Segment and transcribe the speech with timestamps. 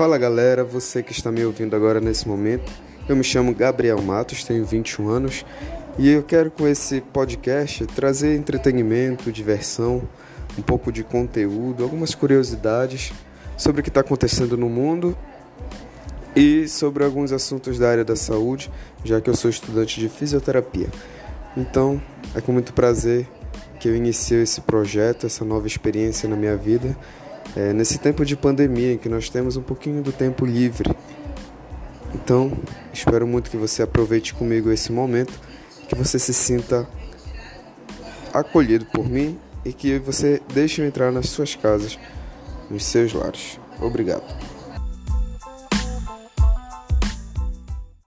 [0.00, 2.72] Fala galera, você que está me ouvindo agora nesse momento.
[3.06, 5.44] Eu me chamo Gabriel Matos, tenho 21 anos
[5.98, 10.08] e eu quero com esse podcast trazer entretenimento, diversão,
[10.58, 13.12] um pouco de conteúdo, algumas curiosidades
[13.58, 15.14] sobre o que está acontecendo no mundo
[16.34, 18.70] e sobre alguns assuntos da área da saúde,
[19.04, 20.88] já que eu sou estudante de fisioterapia.
[21.54, 22.00] Então,
[22.34, 23.28] é com muito prazer
[23.78, 26.96] que eu inicio esse projeto, essa nova experiência na minha vida,
[27.56, 30.90] é, nesse tempo de pandemia em que nós temos um pouquinho do tempo livre.
[32.14, 32.52] Então,
[32.92, 35.32] espero muito que você aproveite comigo esse momento,
[35.88, 36.88] que você se sinta
[38.32, 41.98] acolhido por mim e que você deixe eu entrar nas suas casas,
[42.70, 43.58] nos seus lares.
[43.80, 44.59] Obrigado.